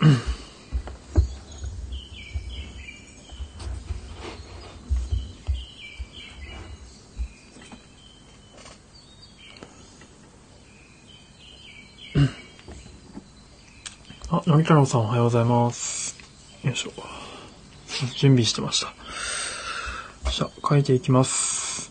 [0.00, 0.06] あ、
[14.46, 16.16] のさんおはようございます。
[16.62, 16.92] よいしょ。
[18.16, 18.94] 準備してました。
[20.30, 21.90] じゃ書いていきます。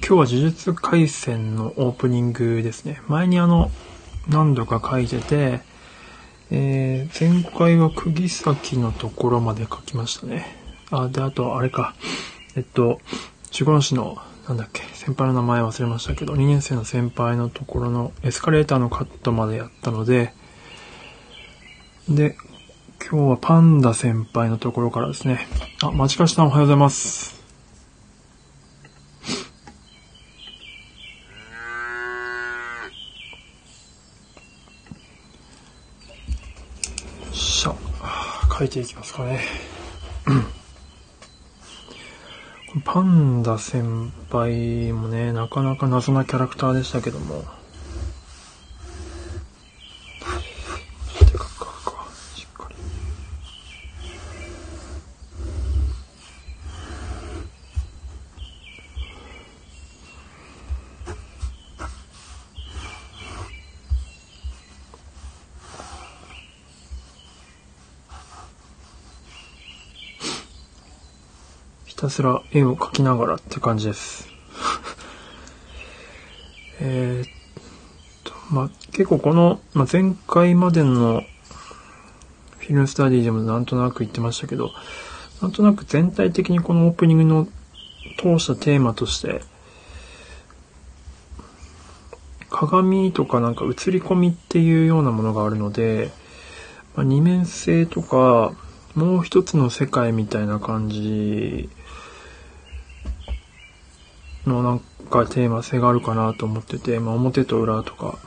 [0.00, 3.00] 今日は呪術回戦のオープニングですね。
[3.06, 3.70] 前にあの、
[4.28, 5.60] 何度か書いてて、
[6.50, 10.46] えー前回は釘崎のところまで書きましたね。
[10.90, 11.94] あ、で、あと、あれか。
[12.56, 13.00] えっと、
[13.52, 20.34] 守護の市の、なんだっけ、先輩の名前忘れましたけど、2年生の先輩のところのエスカレーターのカットまでやったので、
[22.08, 22.36] で、
[23.00, 25.46] 今日はパンダ先輩のところからですね。
[25.82, 27.42] あ、まちかしさんおはようございます。
[37.24, 37.74] よっしゃ、
[38.64, 39.40] いていきますかね。
[42.84, 47.44] パンダ先輩もね、なかなか謎なキャラクターでしたけども。
[51.06, 52.74] そして書くか書くか、しっかり。
[71.86, 74.28] ひたすら絵を描きながらって感じです。
[76.80, 77.28] えっ
[78.22, 81.24] と、まあ、結構この、まあ、前回までの
[82.58, 84.70] フィルムスタディでもなんとなく言ってましたけど、
[85.42, 87.48] なんとなく全体的にこのオープニングの
[88.16, 89.42] 通したテーマとして、
[92.48, 96.12] 鏡とかなんか映り込みっていうようなものがあるので、
[96.94, 98.54] まあ、二面性とか、
[98.94, 101.68] もう一つの世界みたいな感じ
[104.46, 108.18] のなんかテーマ性があるかなと思ってて、まあ表と裏とか、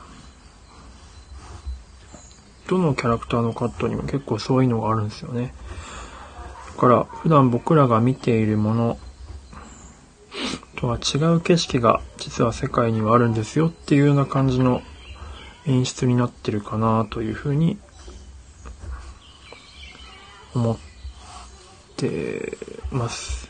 [2.68, 5.54] どのキャラクターのカットにも結構そういうのがあるんですよね。
[6.76, 8.98] だから普段僕らが見ているもの
[10.76, 14.82] とは違う景色が実は世界にはあるんですよっていうような感じの
[15.66, 17.78] 演出になってるかなというふうに
[20.54, 20.78] 思っ
[21.96, 22.58] て
[22.92, 23.47] ます。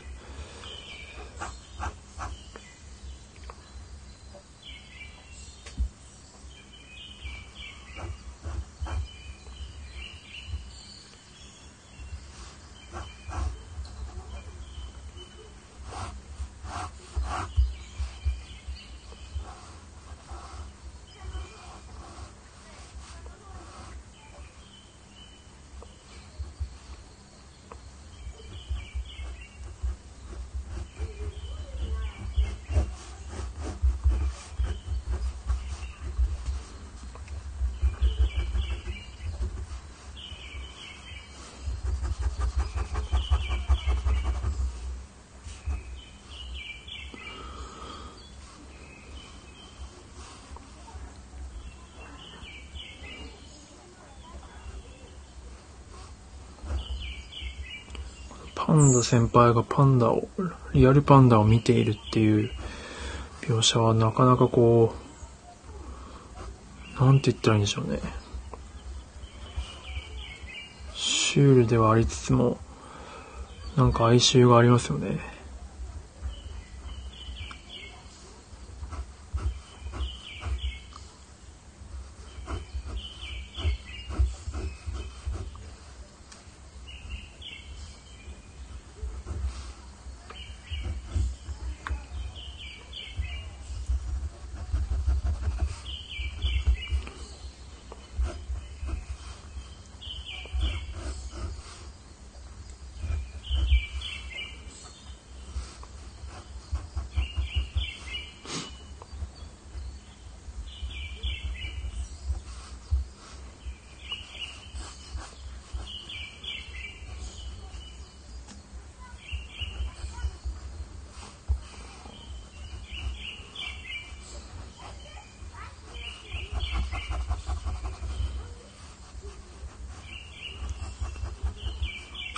[58.69, 60.29] パンダ先輩がパンダを、
[60.73, 62.51] リアルパンダを見ているっていう
[63.41, 64.93] 描写はなかなかこ
[66.99, 67.99] う、なんて言ったらいいんでしょうね。
[70.93, 72.59] シュールではありつつも、
[73.75, 75.19] なんか哀愁がありますよね。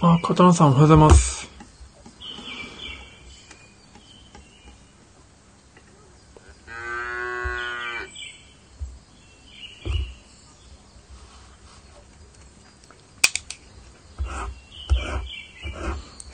[0.03, 1.47] あ、刀さんおはようございます。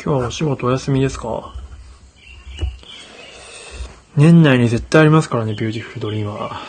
[0.02, 1.54] 今日はお仕事お休みですか？
[4.16, 6.62] 年内に絶対ありますからね、ビューティフルドリーマーは。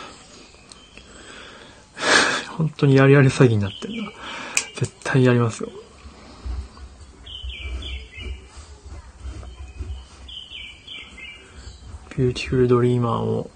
[2.57, 4.11] 本当にやりやり詐欺になってんな。
[4.75, 5.69] 絶対やりますよ。
[12.19, 13.49] ビューティフルドリーマーを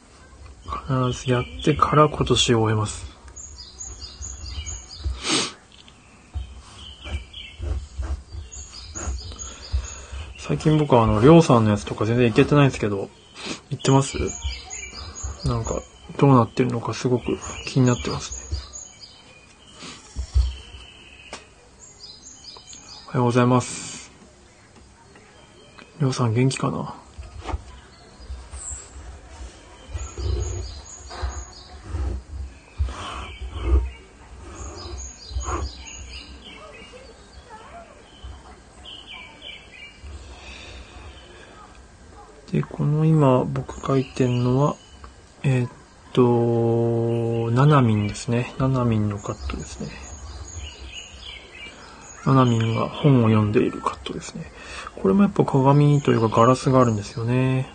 [1.12, 3.06] 必ずやってから今年を終えます。
[10.38, 13.10] 最近僕はあの、りょうさんのやつとか全然いけてないんですけど、
[13.69, 14.18] 行ってます？
[15.45, 15.81] なんか、
[16.18, 18.60] どうなってるのかすごく気になってますね。
[23.07, 24.10] おはようございます。
[26.00, 26.95] りょうさん元気かな？
[42.53, 44.75] で、この今僕書いてるのは、
[45.41, 45.71] えー、っ
[46.13, 48.53] と、ナナミンですね。
[48.59, 49.89] ナナミンのカットですね。
[52.27, 54.51] ナナミンが本を読んでいるカットですね。
[55.01, 57.73] これもやっぱ鏡というかガラスがあるんですよね。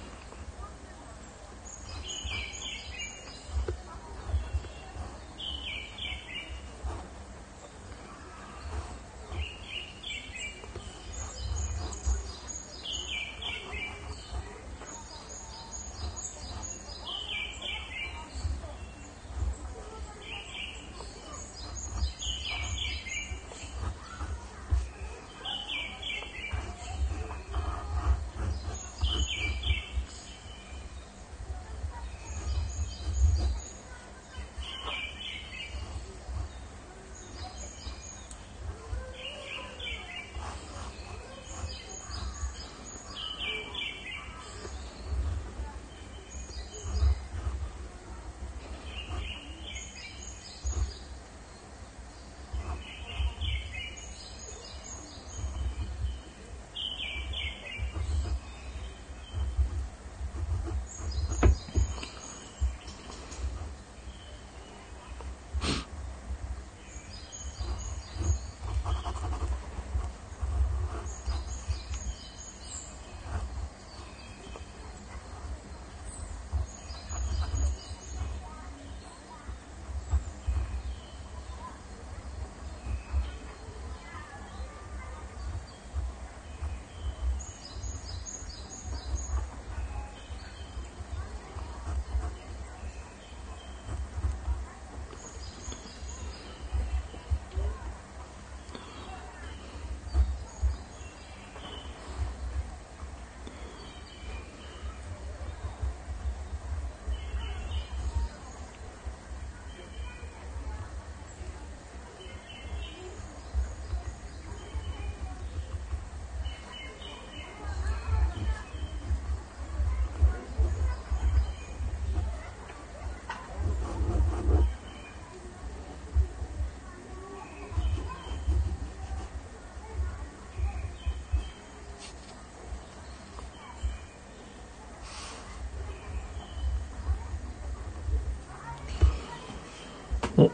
[140.39, 140.51] お、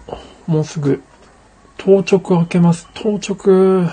[0.47, 1.03] もうすぐ、
[1.77, 2.89] 当直開けます。
[2.95, 3.85] 当直、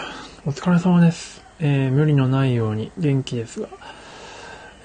[0.46, 1.44] お疲れ様です。
[1.60, 3.68] えー、無理のないように元気ですが。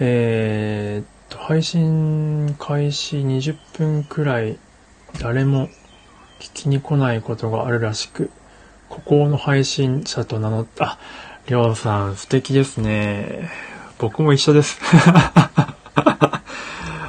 [0.01, 4.59] えー、っと、配信開始20分くらい、
[5.21, 5.69] 誰も
[6.41, 8.33] 聞きに来ないことがあるらしく、
[8.89, 10.99] ここの配信者と名乗った、
[11.47, 13.49] りょうさん素敵ですね。
[13.99, 14.81] 僕も一緒です。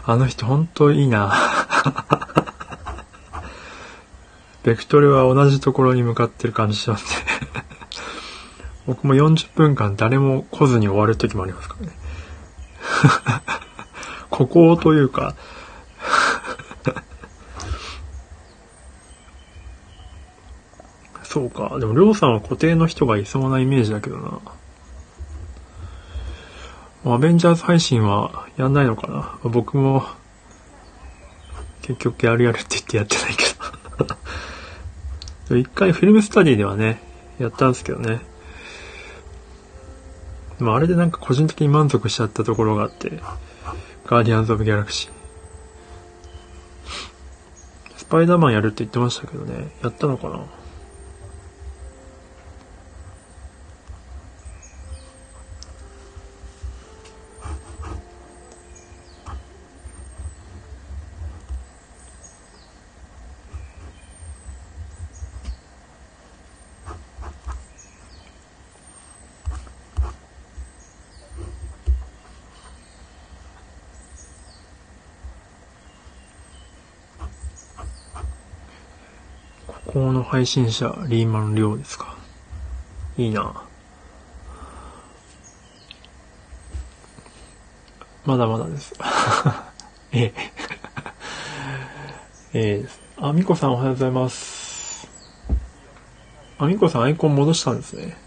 [0.05, 1.56] あの人本当いいな。
[4.67, 7.63] ベクトルは同じところに向かってる感じしますね
[8.85, 11.93] 僕も40分間誰も来ずに終わる時もありますからね。
[14.29, 15.35] ここというか。
[21.23, 21.77] そうか。
[21.79, 24.17] でも、りょうさんは固定の人がいそうなイメージだけど
[27.05, 27.13] な。
[27.13, 29.37] アベンジャーズ配信はやんないのかな。
[29.43, 30.05] 僕も、
[31.81, 33.43] 結局やるやるって言ってやってないけ
[34.05, 34.15] ど
[35.55, 36.99] 一回フィルムスタディではね、
[37.39, 38.19] やったんですけどね。
[40.57, 43.21] でもあれでなんか個人的に満足しちゃったところがあって、
[44.05, 45.11] ガーディアンズ・オブ・ギャラクシー。
[47.97, 50.39] スパイダーマンやるって言ってましたけどね、やったのかな？
[80.11, 82.15] の配信者、リーマン・リョウですか？
[83.17, 83.63] いいな。
[88.25, 88.93] まだまだです。
[90.11, 90.51] え え。
[92.53, 92.89] ええ
[93.19, 95.07] あ、みこさんおはようございます。
[96.59, 98.17] あ、みこさんアイコン戻したんですね。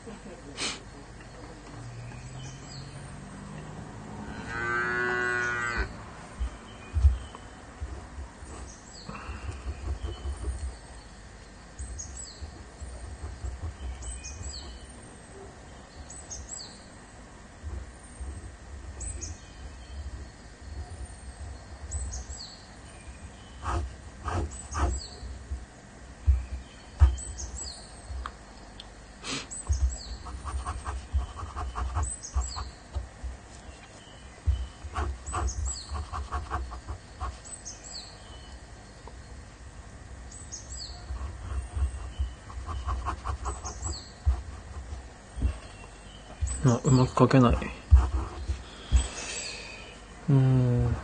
[46.64, 47.56] まあ、うまく書けない。
[50.28, 50.96] うん。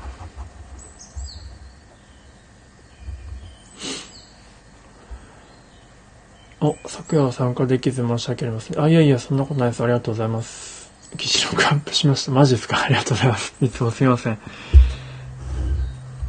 [6.61, 8.81] お、昨夜は参加できず申し訳ありません。
[8.81, 9.83] あ、いやいや、そんなことないです。
[9.83, 10.91] ありがとうございます。
[11.17, 12.33] 議事録アップしました。
[12.33, 12.83] マジですか？
[12.85, 13.55] ありがとうございます。
[13.61, 14.39] いつもすいません。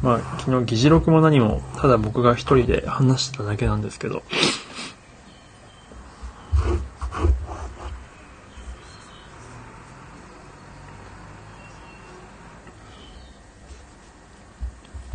[0.02, 4.22] まあ、昨日議事録も何も、ただ僕が一人で話してただけなんですけど、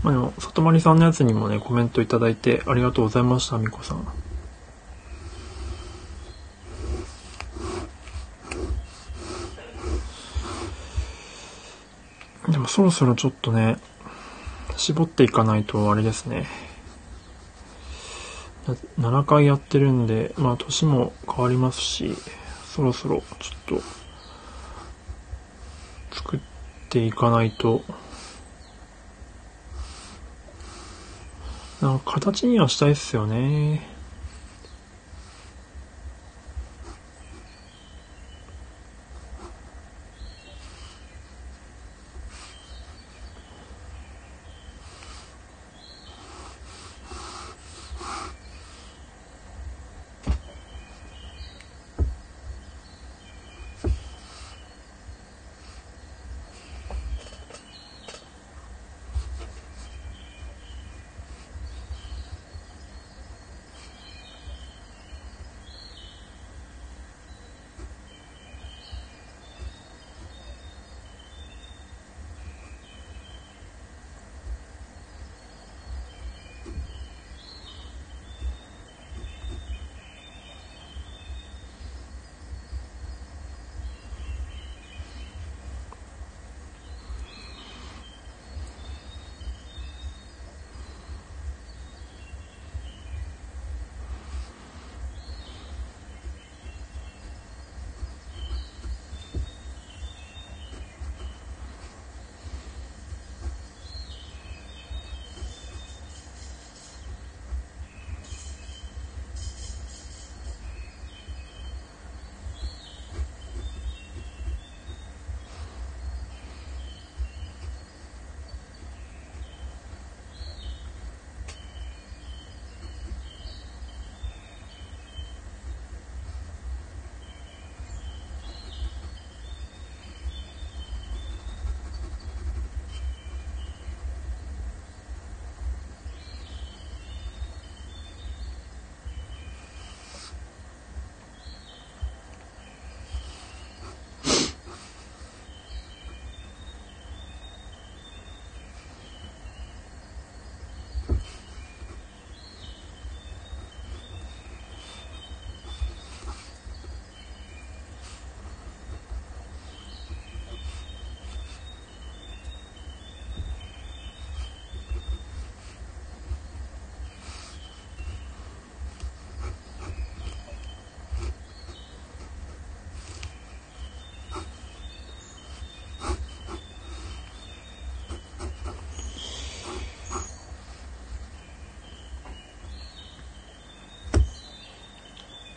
[0.04, 4.06] まあでも、里まりさんのやつにもね、コメントいただいてありがとうございました、みこさん。
[12.52, 13.78] でもそろそろちょっとね、
[14.76, 16.48] 絞っていかないとあれですね。
[19.00, 22.16] 7回やってるんで、まあ年も変わりますし、
[22.66, 23.82] そろそろちょっ
[26.10, 26.40] と作っ
[26.90, 27.84] ていかないと
[31.82, 33.93] なんか形にはしたいっすよね。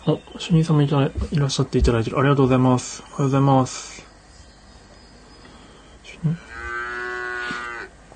[0.09, 2.19] お、主任様いらいらっしゃっていただいてる。
[2.19, 3.03] ありがとうございます。
[3.03, 4.07] おはようございます。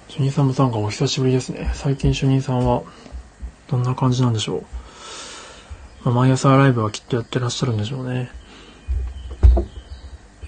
[0.09, 1.71] 主任様さんがお久しぶりですね。
[1.75, 2.83] 最近主任さんは、
[3.69, 4.65] どんな感じなんでしょう。
[6.05, 8.31] まあ、毎朝ライブはきっとやってらっしゃるんでしょうね。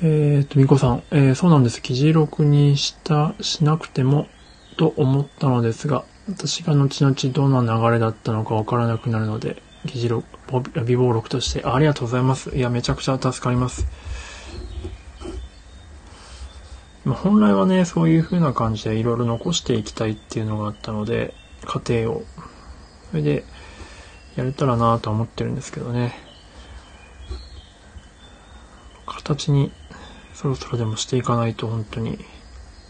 [0.00, 1.82] えー、っと、みこさん、えー、そうなんです。
[1.82, 4.28] 記事録にした、しなくても、
[4.76, 12.50] と思ったのですが、私が後々どんな流れだったのかわからなくなるので、議事録、備忘録としてあ、りがとうございます。
[12.50, 13.86] いや、めちゃくちゃ助かります。
[17.04, 21.34] まあ、本来はね、そういう風な感じでいろいろ残していきたいっていうのがあったので、
[21.64, 22.24] 過程を。
[23.10, 23.44] それで、
[24.36, 26.14] やれたらなと思ってるんですけどね。
[29.06, 29.72] 形に
[30.34, 32.18] そろそろでもしていかないと本当に、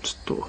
[0.03, 0.49] ちょっと、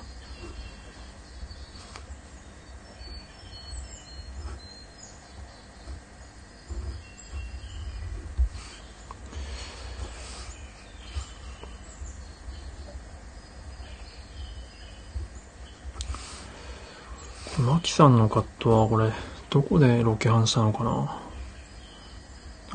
[17.64, 19.14] マキさんのカットはこれ、
[19.50, 21.22] どこでロケハンしたのかな？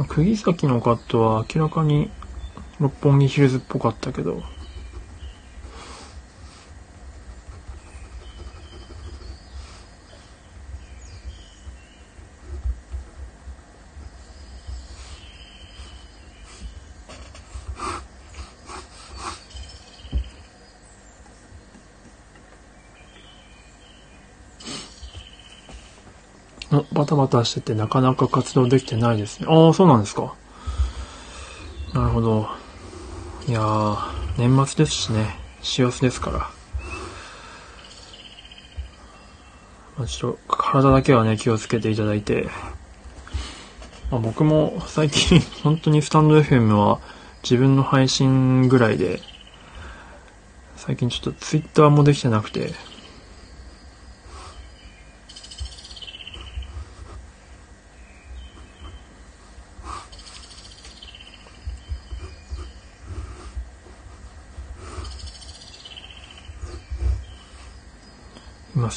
[0.06, 2.10] 釘崎のカットは明らかに
[2.80, 4.42] 六本木ヒルズっぽかったけど、
[26.92, 29.46] バタバタしててなかなか活動できてないですね。
[29.48, 30.34] ああ、そうなんですか。
[31.94, 32.48] なるほど。
[33.46, 33.96] いやー、
[34.36, 36.38] 年末ですしね、幸せですから。
[39.96, 42.48] まあ、ちょっと、体だけはね、気をつけていただいて、
[44.10, 47.00] まあ、僕も最近、 本当にスタンド FM は
[47.42, 49.20] 自分の配信ぐらいで、
[50.76, 52.74] 最近ちょっと Twitter もできてなくて、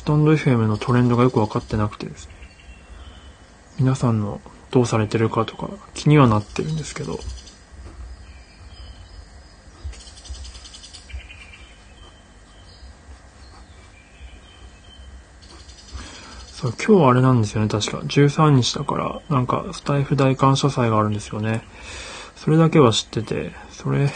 [0.02, 2.34] スタンド FM のトレンドがよくわかってなくてですね。
[3.78, 7.20] 皆さんのどうされてるかとか気にはなってるんですけど。
[16.54, 18.00] そう、今日あれなんですよね、確か。
[18.00, 21.62] 13日だから、なんか、スタイフ大感謝祭があるんですよね。
[22.38, 24.10] それだけは知ってて、それ、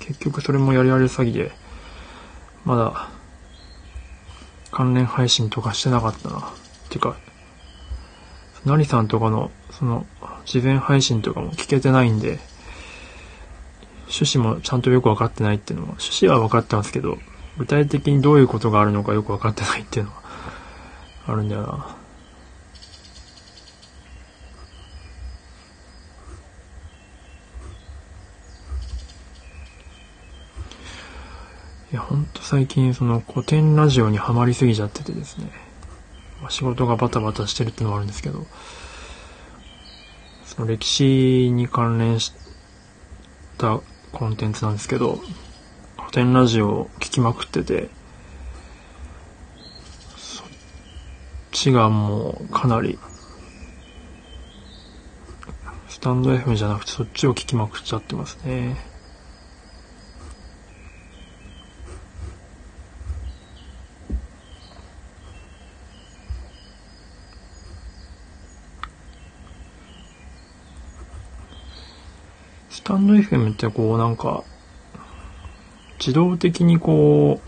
[0.00, 1.52] 結局それもやりあり詐欺で、
[2.64, 3.17] まだ、
[4.72, 6.50] 関連配信とかしてなかったな。
[6.90, 7.16] てか、
[8.64, 10.06] なりさんとかの、その、
[10.44, 12.38] 事前配信とかも聞けてないんで、
[14.08, 17.18] 趣旨もちゃんとよくわかってないっていうのも、趣旨は分かってますけど、
[17.58, 20.22] 具体的にどういうことがあるのかよく分かってないっていうのは、
[21.26, 21.97] あるんだよな。
[31.90, 35.50] いや、ほんと最近その古典ラジオにはまりすぎちゃっててですね。
[36.42, 38.46] まあ、仕事がバタバタしてるってのもあるんですけど、
[40.44, 42.34] その歴史に関連し
[43.56, 43.80] た
[44.12, 45.18] コンテンツなんですけど、
[45.96, 47.88] 古典ラジオを聞きまくってて、
[50.18, 50.46] そっ
[51.52, 52.98] ちがもうかなり、
[55.88, 58.76] スタンド FM じゃなくてそっちを聞きまくっちゃってますね。
[72.88, 74.44] タンド FM ってこうなんか、
[75.98, 77.38] 自動的にこ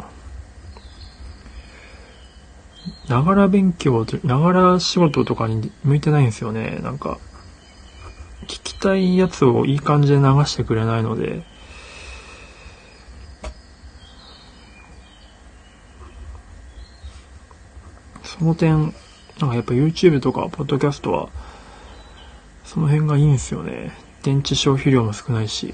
[3.08, 6.80] う、ながら勉強、ながら仕事とかに向いてないんですよね。
[6.82, 7.18] なんか、
[8.42, 11.42] 聞きたいやつをいい感じで流してくれないので、
[18.24, 18.92] その点、
[19.40, 21.30] なんかやっぱ YouTube とか Podcast は、
[22.66, 24.09] その辺がいいんですよね。
[24.22, 25.72] 電池消費量も少ないし、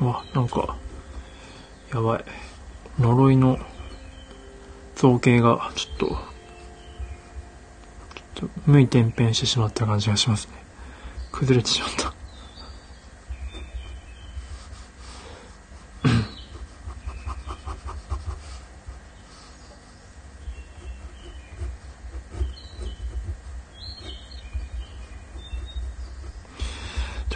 [0.00, 0.76] わ、なんか、
[1.92, 2.24] やばい。
[2.98, 3.58] 呪いの
[4.94, 6.06] 造形がちょっと、
[8.34, 10.54] ちょっと、無意転変してしまった感じがしますね。
[11.32, 12.16] 崩れてしまった。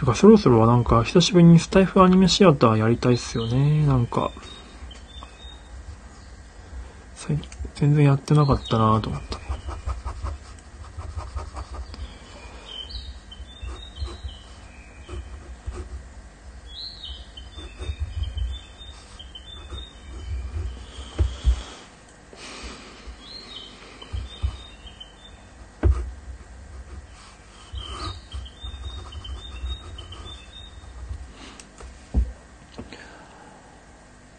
[0.11, 3.85] か、そろそろはなんか、久しぶりにスタイフアニメシアターやりたいっすよね。
[3.85, 4.31] なんか、
[7.75, 9.41] 全然やってなかったなと思った。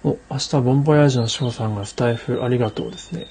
[0.04, 3.26] お、明日ボンボヤージュの翔さんがスタイフありがとうですね。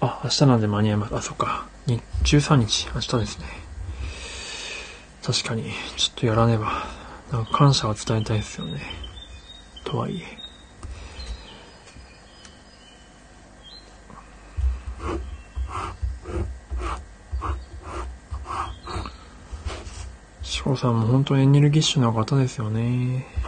[0.00, 1.16] あ、明日なんで間に合います。
[1.16, 1.68] あ、そっか。
[2.22, 3.46] 13日、明日ですね。
[5.24, 6.84] 確かに、ちょっとやらねば。
[7.32, 8.82] なんか感謝は伝えたいですよね。
[9.84, 10.38] とはいえ。
[20.42, 23.39] 翔さんも本当エネルギッシュな方ですよね。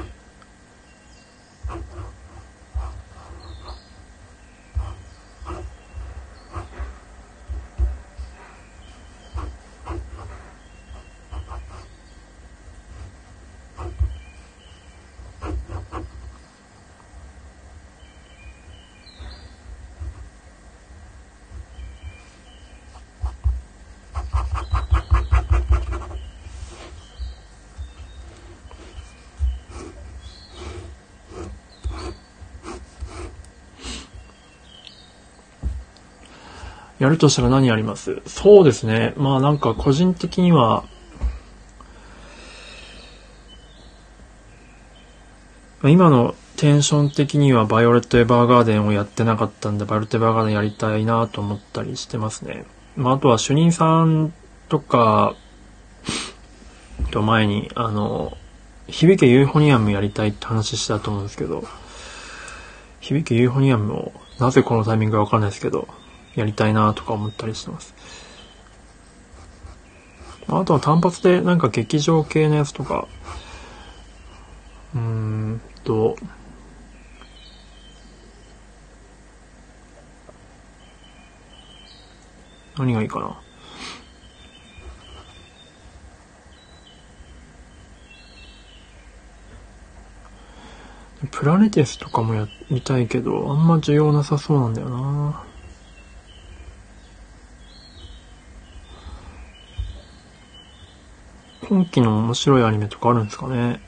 [37.02, 38.22] やるとしたら何やります？
[38.26, 39.12] そうですね。
[39.16, 40.84] まあなんか個人的には、
[45.82, 52.64] 今のテンション的にはバイオレット・エヴァーガーデンをやってなかったんで、バイオレット・エヴァーガーデンやりたいなと思ったりしてますね。
[52.94, 54.32] まああとは主任さん
[54.68, 55.34] とか、
[57.10, 58.38] と前に、あの、
[58.86, 61.64] 響けユーフォニアムやりたいって話したと思うんですけど、
[63.00, 65.88] 響けユーフォニアムを、なぜこのタイミングかわかんないですけど、
[66.34, 67.94] やりたいなとか思ったりしてます。
[70.48, 73.06] あとは単発でなんか劇場系のやつとか、
[74.94, 76.16] うーんと、
[82.76, 83.38] 何がいいかな。
[91.30, 95.44] プラネテスとかもやりたいけど、あんま需要なさそうなんだよな。
[101.68, 103.80] 今期の面白いアニメとかあるんですかね。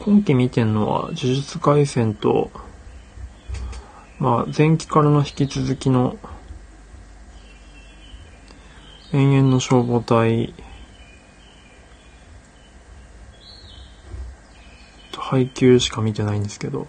[0.00, 2.50] 今期見てんのは、呪術廻戦と、
[4.18, 6.18] まあ、前期からの引き続きの、
[9.12, 10.54] 永遠の消防隊、
[15.16, 16.88] 配給しか見てないんですけど、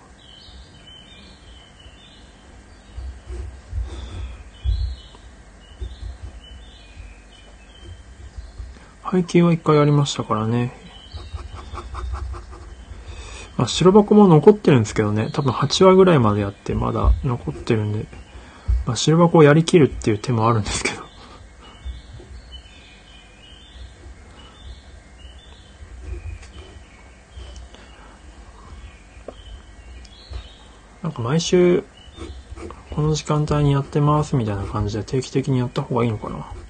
[9.13, 10.73] 配給は一回やりましたからね。
[13.58, 18.08] まあ、白箱も残ってるんですけどね、多分8話ぐらいまでやってまだ残ってるんで、
[18.88, 21.04] まあ、白箱をやりきるっていう手もあるんですけど。
[31.04, 31.84] なんか毎週、
[32.89, 36.62] この時間帯にやってますみたいな感じで定期的にやった方がいいのかな。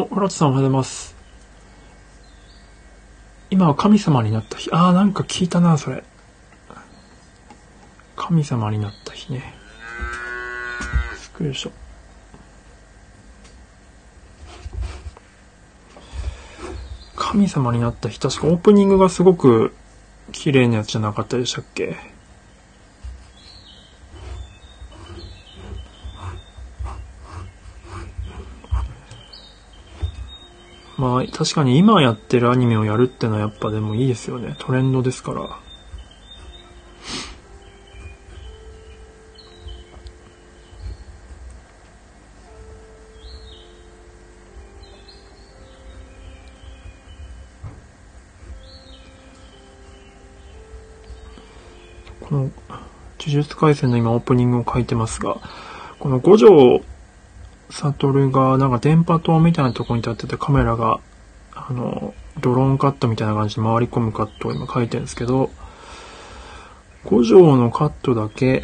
[0.00, 1.16] お、ホラツさんおはようございます。
[3.50, 4.70] 今は神様になった日。
[4.72, 6.04] ああ、なんか聞いたな、それ。
[8.14, 9.54] 神様になった日ね。
[11.16, 11.72] スクリーンショ。
[17.16, 18.20] 神様になった日。
[18.20, 19.74] 確かオープニングがすごく
[20.30, 21.96] 綺麗なやつじゃなかったでしたっけ？
[30.98, 34.56] まあ、確かに今やってるアニメをやるってのはやっぱでもいいですよね。
[34.58, 35.48] トレンドですから。
[52.20, 52.50] この、呪
[53.20, 55.36] 術廻戦の今オープニングを書いてますが、
[56.00, 56.82] この五条
[57.70, 61.00] サトルが、なんか電波塔みたいなとこに立っててカメラが、
[61.54, 65.50] あの、ドローンカットみたいな感じで回り込むカットを今書いてるんですけど、
[67.04, 68.62] 五条のカットだけ、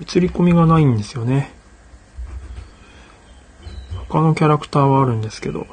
[0.00, 1.52] 映り込みがないんですよね。
[4.08, 5.66] 他のキャラクターはあるんですけど。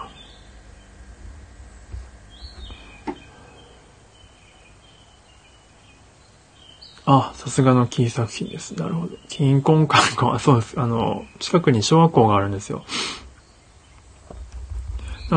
[7.11, 8.75] あ、さすがのキー作品です。
[8.75, 9.17] なるほど。
[9.29, 10.79] 金婚観光、 あ、そうです。
[10.79, 12.83] あの、近くに小学校があるんですよ。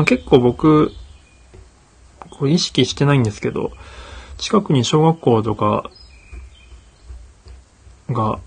[0.05, 0.93] 結構僕、
[2.29, 3.71] これ意識してないんですけど、
[4.37, 5.89] 近くに小学校とか
[8.09, 8.37] が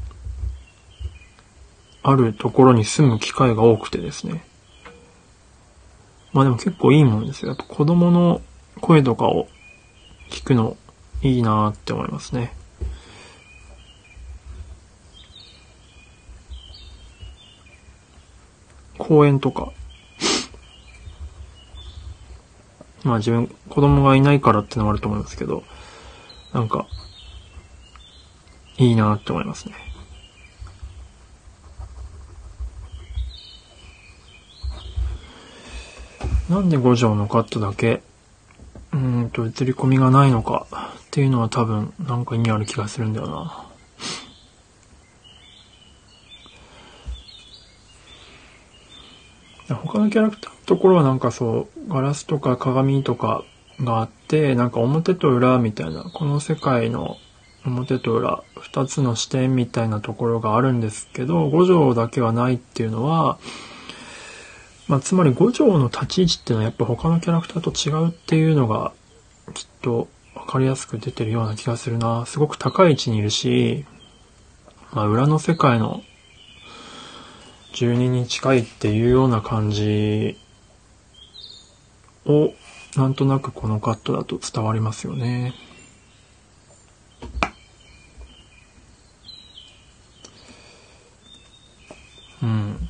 [2.04, 4.44] あるところに住む機会が多くてですね。
[6.32, 7.48] まあでも結構いいもんですよ。
[7.48, 8.40] やっぱ子供の
[8.80, 9.48] 声とかを
[10.30, 10.76] 聞くの
[11.22, 12.52] いいなって思いますね。
[19.06, 19.72] 公園とか。
[23.04, 25.62] まあ自分、子供がいないからってのもあると思いますけど、
[26.52, 26.86] なんか、
[28.78, 29.74] いいなって思いますね。
[36.50, 38.02] なんで五条のカットだけ、
[38.92, 43.65] うんと、映り込みがないのかっていうのは多分、なんか意味ある気がするんだよな。
[49.96, 53.44] 他のキャラクターのところはなんかそう、ガラスとか鏡とか
[53.80, 57.16] があって、なんか表と裏みたいな、この世界の
[57.64, 63.38] 表と裏、二つの視点みたいなところがあるんですけど、五条だけはないっていうのは、
[64.86, 68.92] まあ、つまり五条の立ち位置っていうのはやっぱ他のキャラクターと違うっていうのが
[69.54, 72.26] きっと分かりやすく出てるような気がするな。
[72.26, 73.86] すごく高い位置にいるし、
[74.92, 76.02] まあ、裏の世界の
[77.76, 80.38] 12に近いっていうような感じ
[82.24, 82.54] を
[82.96, 85.52] なんとなくこのカットだと伝わりますよね。
[92.42, 92.88] うん。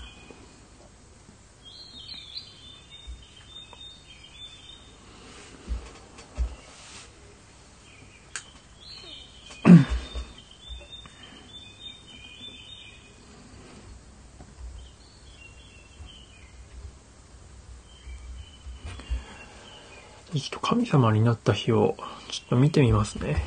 [20.40, 21.96] ちょっと神様になった日を
[22.28, 23.42] ちょっと見てみますね。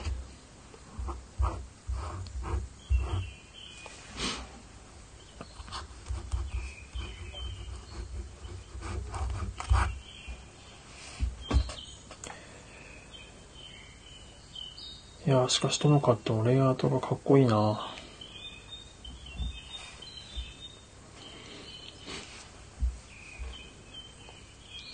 [15.28, 17.88] いやしかしトノカットレイアウトがかっこいいな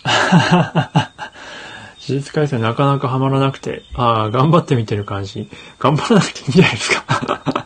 [2.06, 5.50] 事実回線なかなかハマらなくて、ああ、頑張ってみてる感じ。
[5.80, 7.04] 頑張らなくていいんじゃないですか。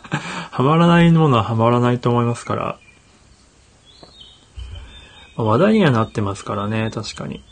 [0.50, 2.78] ハマらないものはハマらないと思いますから。
[5.36, 7.44] まあ、話題にはなってますからね、確かに。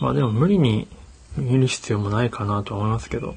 [0.00, 0.88] まあでも無理に
[1.36, 3.34] 見る必要もないかなと思いますけど。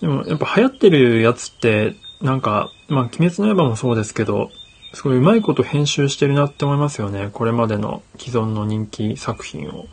[0.00, 4.52] でもやっぱ流行ってるやつって、なんか、まあ鬼滅の刃もそうですけど、
[4.94, 7.30] すごいうまいこと編集してるなって思いますよね。
[7.32, 9.86] これまでの既存の人気作品を。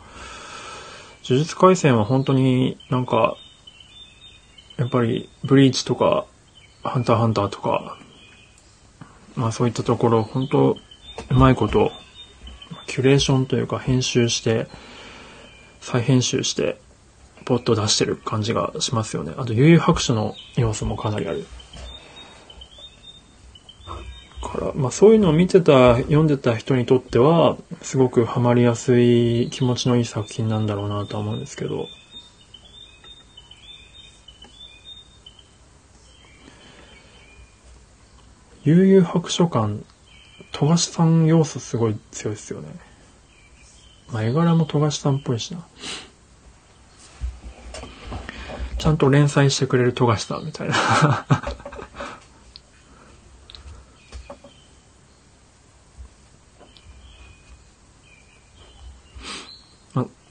[1.24, 3.36] 呪術廻戦は本当になんか、
[4.76, 6.26] やっぱりブリーチとか、
[6.82, 7.98] ハンターハンターとか、
[9.36, 10.76] まあそういったところ、本当
[11.30, 11.92] うまいこと、
[12.86, 14.66] キュレーションというか編集して、
[15.80, 16.78] 再編集して、
[17.44, 19.32] ポッと出してる感じがしますよね。
[19.36, 21.46] あと、悠々白書の要素もかなりある。
[24.40, 31.86] から、まあそういうのを見てた、読んでた人にとっては、すごくハマりやすい気持ちのいい作品なんだろうなとは思うんですけど。
[38.64, 39.82] 悠々白書館、
[40.52, 42.68] 富樫さん要素すごい強いですよね。
[44.12, 45.66] まあ絵柄も富樫さんっぽいしな。
[48.78, 50.74] ちゃんと連載してくれる富樫さんみたいな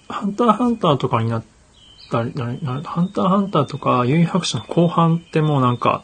[0.10, 1.44] ハンターハンターとかになっ
[2.12, 6.04] たり、ハンターハンターとか、ユイ白書の後半ってもうなんか、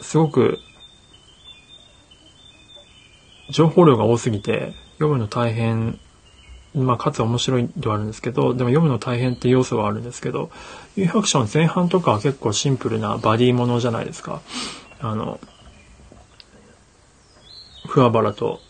[0.00, 0.58] すごく、
[3.50, 5.98] 情報量が多すぎて、読むの大変
[6.74, 10.50] まあ、かつ面白いではあるんですけど、でも読むの大変って要素はあるんですけど、
[10.96, 14.40] 有白書の前半とかは結構シンプルなバディものじゃないですか。
[15.00, 15.38] あの、
[17.88, 18.60] 桑原と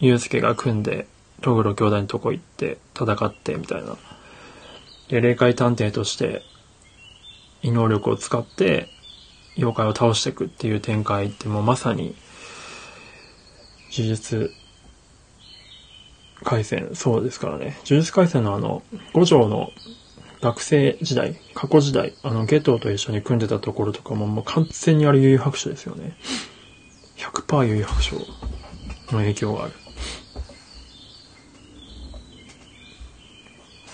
[0.00, 1.06] 祐介が組んで、
[1.44, 3.98] トグロ兄弟のとこ行って戦ってみたいな。
[5.08, 6.42] で、霊界探偵として、
[7.62, 8.88] 異能力を使って、
[9.58, 12.16] 妖怪を倒していくっていう展開ってもうまさに、
[13.92, 14.54] 呪術
[16.42, 17.76] 回戦、そうですからね。
[17.84, 19.70] 呪術回戦のあの、五条の
[20.40, 26.16] 学生時代、過去時代、あの、ゲトウと一緒に組んでたところとかも、もう完全にあれ悠々白書ですよね。
[27.18, 29.83] 100%悠々白書の影響がある。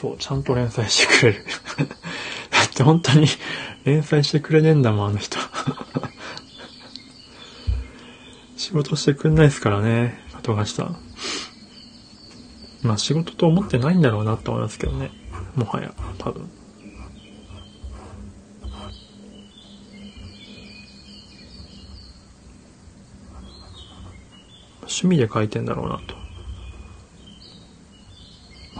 [0.00, 1.44] そう、ちゃんと連載してくれる。
[2.50, 3.26] だって本当に
[3.84, 5.38] 連載してくれねえんだもん、あの人。
[8.56, 10.92] 仕事してくんないですからね、後がした。
[12.82, 15.10] まあ仕事と思ってないんだろうなと思いますけどね。
[15.54, 16.48] もはや、多分。
[24.82, 26.19] 趣味で書いてんだろうなと。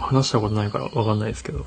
[0.01, 1.65] 話したことないからわかんないですけど。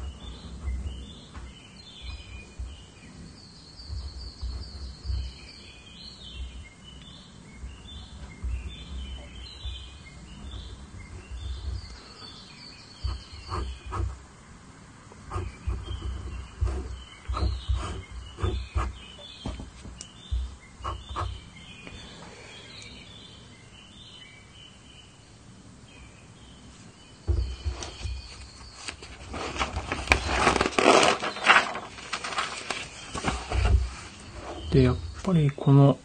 [34.74, 36.00] で、やっぱりこの、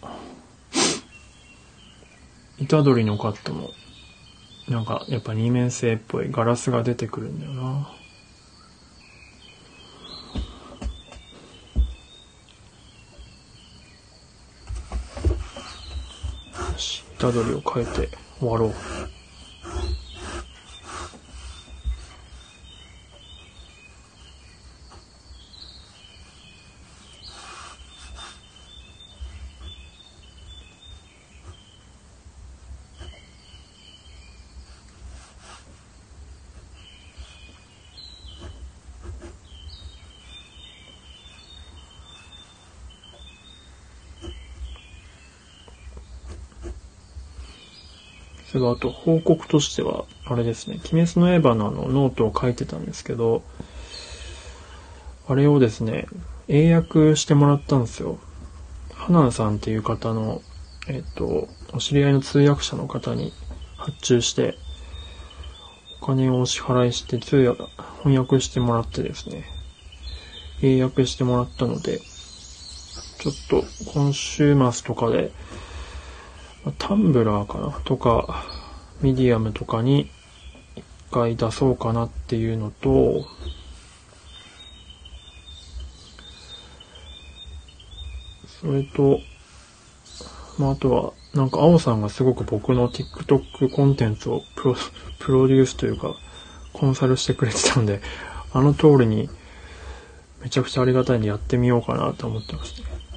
[2.68, 3.72] 虎杖のカットも、
[4.68, 7.62] なんか、やっぱ二面性っぽいガラスが出てくるんだよな。
[16.72, 18.74] よし、虎杖を変えて終わろう。
[48.60, 53.42] それあと報告としては、あれですね、鬼滅の刃のあのノートを書いてたんですけど、
[55.28, 56.08] あれをですね、
[56.48, 58.20] 英訳してもらったんですよ。
[58.94, 60.42] 花ナさんっていう方の、
[60.88, 63.32] えっと、お知り合いの通訳者の方に
[63.78, 64.58] 発注して、
[66.02, 67.64] お金をお支払いして通訳、
[68.04, 69.46] 翻訳してもらってですね、
[70.62, 75.32] 英訳してもらったので、ちょっと今週末とかで、
[76.78, 77.80] タンブラーかな？
[77.86, 78.46] とか、
[79.02, 80.10] ミディアムとかに
[80.76, 83.26] 一回出そうかなっていうのと、
[88.62, 89.22] それと、
[90.58, 94.76] まあ、あとは、なんか、青さんがすごく僕の TikTok コンテンツをプロ、
[95.20, 96.16] プロデュースというか、
[96.74, 98.02] コンサルしてくれてたんで、
[98.52, 99.30] あの通りに、
[100.42, 103.09] めちゃくちゃありがたいんでやってみようかなと思ってました。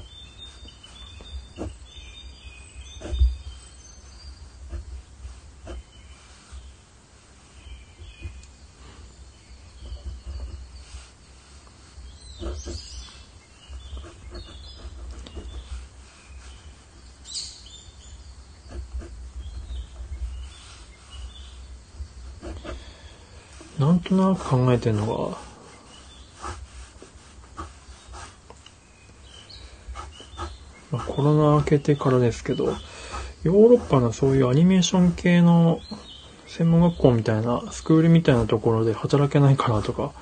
[24.30, 25.38] なく考えてるのが、
[30.90, 32.74] まあ、コロナ明けてからですけど、
[33.44, 35.80] ヨーロッパのそういうアニメーション系の
[36.46, 40.12] 専門学校みたいな、スクールみたいなところで働けないかなとか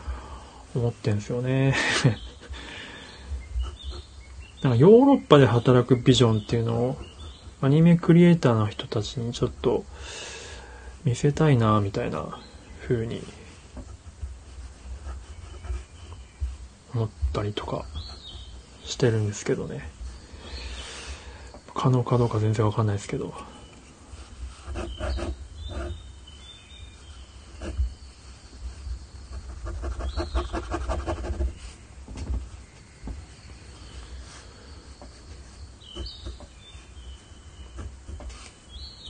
[0.75, 1.75] 思ってんすよね。
[4.63, 6.99] なんかヨーロッパで働くビジョンっていうのを
[7.63, 9.85] アニメクリエイターの人たちにちょっと
[11.05, 12.39] 見せたいなみたいな
[12.83, 13.23] 風に
[16.95, 17.85] 思ったりとか
[18.85, 19.91] してるんですけどね。
[21.75, 23.33] 可能かどうか全然わかんないですけど。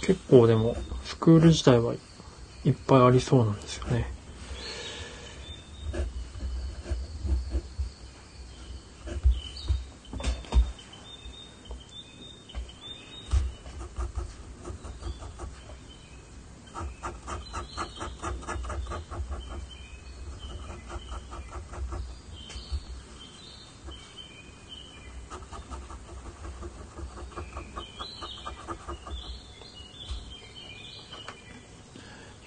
[0.01, 1.95] 結構でも、スクール自体は
[2.65, 4.20] いっぱいありそうなんですよね。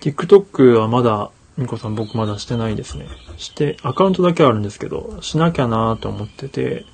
[0.04, 3.08] TikTok はまだ、みこさん僕まだしてないですね。
[3.38, 6.86] して、アカウントだけあるんですけど、しなきゃなと思ってて、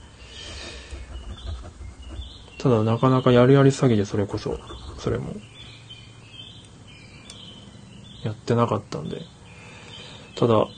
[2.59, 4.59] ただなかなかやるやり詐欺でそれこそ、
[4.99, 5.33] それも、
[8.23, 9.23] やってなかったんで、
[10.35, 10.69] ただ、もう、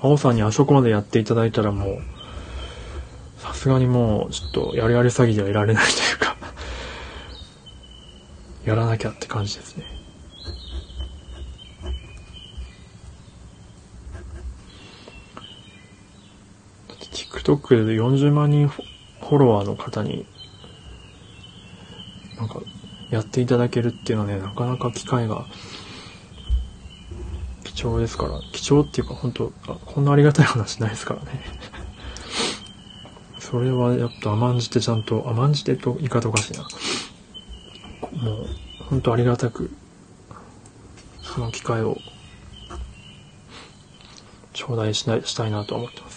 [0.00, 1.98] 青さんにあそこまでやっていただいたらもう、
[3.38, 6.36] さすがにもう、ちょっと、やりやり詐欺ではいられないというか
[8.64, 10.02] やらなきゃって感じですね。
[16.88, 17.06] だって
[17.56, 20.26] TikTok で40万人フォロワーの方に、
[22.38, 22.60] なんか、
[23.10, 25.44] やっていただけるっていうのはね、なかなか機会が
[27.64, 31.40] 貴重ですから、貴重っていうか本当あこんなありがたい話ないですからね。
[33.38, 36.62] それはやっぱ甘んじてちゃんと、甘んじてと言い方おかしいな。
[38.22, 38.46] もう、
[38.88, 39.70] 本当ありがたく、
[41.22, 41.98] その機会を、
[44.54, 46.11] 頂戴しない、したいなと思ってます。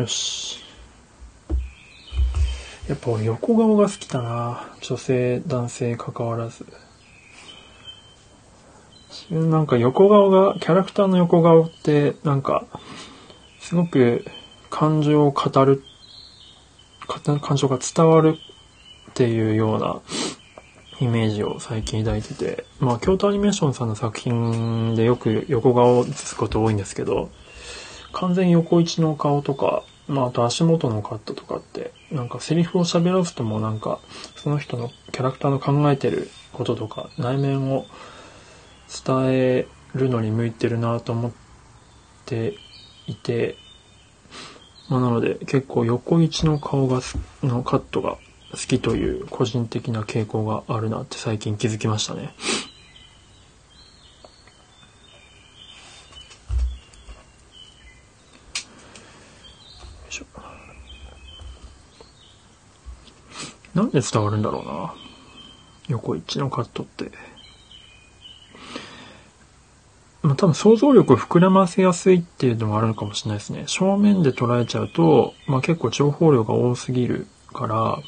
[0.00, 0.64] よし。
[2.88, 4.72] やっぱ俺横顔が好きだな。
[4.80, 6.64] 女性、男性関わらず。
[9.30, 12.64] なんか横顔が、キャラクターの横顔って、なんか、
[13.60, 14.24] すごく
[14.70, 15.82] 感情を語る、
[17.42, 18.38] 感情が伝わる
[19.10, 20.00] っていうような
[20.98, 27.28] イメージを最近抱いてて、まあ、京都アニメーションさんの作品でよく横顔を映すこと多いんですけど、
[28.12, 34.00] 完全横一の顔とか、まあ、あと足元のカットとかって、なんかセリフを喋らすともなんか、
[34.36, 37.86] その人のキャラクターの考えてることとか、内面を
[39.06, 41.32] 伝えるのに向いてるなと思っ
[42.26, 42.54] て
[43.06, 43.56] いて、
[44.88, 47.00] まあ、なので結構横位置の顔が
[47.44, 48.18] のカットが
[48.50, 52.34] 好きという個人的な傾向があるなって最近気づきましたね。
[63.80, 64.94] なんで伝わるんだろうな。
[65.88, 67.10] 横一のカットって。
[70.22, 73.64] まあ、多分想像力を膨らませやすいっていうのもあるのかもしれないですね。
[73.66, 77.98] 正面で捉えちゃうと、まあ、結構情報量が多すぎるから、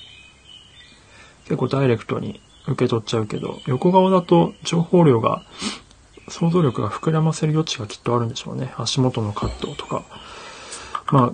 [1.44, 5.42] 結構ダイレクトに受け取っちゃうけど、横顔だと情報量が、
[6.28, 8.74] 想像力が膨らませる余地がきっとあるんでしょうね。
[8.76, 10.04] 足元のカットとか。
[11.10, 11.32] ま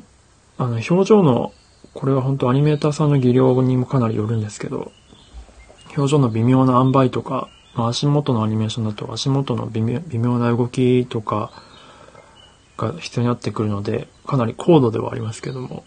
[0.58, 1.52] あ、あの、表情の
[1.94, 4.92] これは本当アニメーターさんの技量にもかなりよるんですけど、
[5.96, 11.50] 表情の微妙な塩梅とか、まあ、足元のアニメーションだと足元の微妙な動きとか
[12.76, 15.84] が必要になってくるので、かなり高度ではありますけども、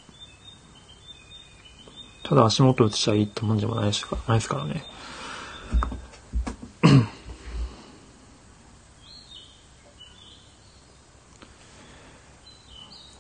[2.24, 4.84] ただ足元映しちゃいいってもんでもないないですからね。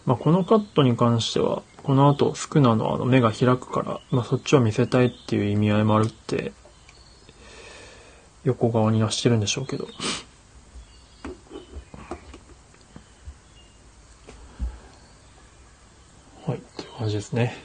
[0.06, 6.52] まあ、このカットに関しては、この後、スクナのあの目が開くから、まあ、そっちを見せたいっていう意味合いもあるって、
[8.44, 9.88] 横側にはしてるんでしょうけど。
[16.46, 17.56] はい、っていう感じですね。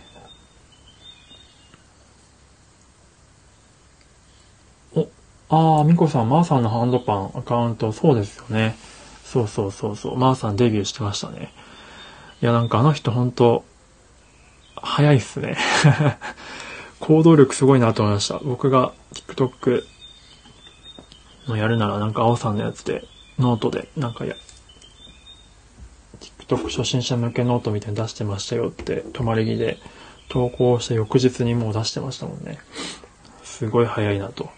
[4.95, 5.09] お、
[5.51, 8.77] ああ、みこさん、まー、さんのハンドパンアカウント、そうですよね。
[9.25, 11.53] そうそうそうそう、まー、さんデビューしてましたね。
[12.41, 13.64] いや、なんかあの人ほんと、
[14.87, 15.57] 早いっすね。
[17.01, 18.39] 行動力すごいなと思いました。
[18.39, 19.84] 僕が TikTok
[21.49, 23.05] のやるならなんか青さんのやつで、
[23.39, 24.34] ノートでなんかや、
[26.49, 29.78] TikTok 初心者向けノートみたいに出してましたよって、止まり木で
[30.28, 32.59] 投稿した翌日にもう出してましたもんね。
[33.45, 34.51] すごい早いなと。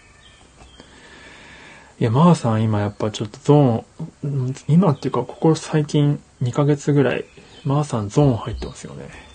[1.99, 7.25] いや、まーさん今やっぱちょっとゾーン、今っていうかここ最近2ヶ月ぐらい、
[7.65, 9.28] まーさんゾーン入ってますよね。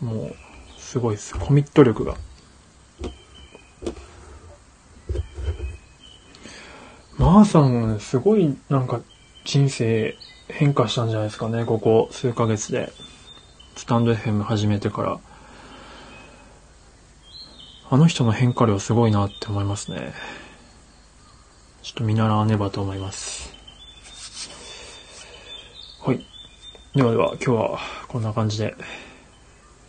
[0.00, 0.36] もう、
[0.78, 1.34] すごいです。
[1.38, 2.16] コミット力が。
[7.18, 9.00] まーさんはすごいなんか
[9.44, 10.16] 人生
[10.48, 12.92] 変化したんじゃないですかね、ここ数ヶ月で。
[13.74, 15.20] スタンド FM 始めてから。
[17.88, 20.12] あの人の変化量すごいなって思いますね。
[21.82, 23.54] ちょっと見習わねばと思います。
[26.04, 26.26] はい。
[26.94, 27.78] ではでは、今日は
[28.08, 28.74] こんな感じで。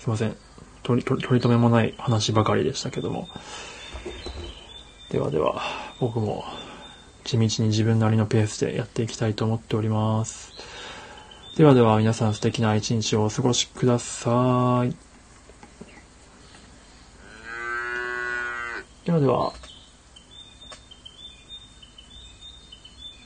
[0.08, 0.38] すいません。
[0.84, 3.28] 取り、取り留めもない話ばかりでしたけども。
[5.12, 5.62] ではでは、
[6.00, 6.46] 僕も
[7.26, 10.54] 地道に自分なりのペースでやっていきたいと思っております。
[11.58, 14.96] ではでは皆さん素敵な一日をお過ごしください。
[19.06, 19.67] ではでは。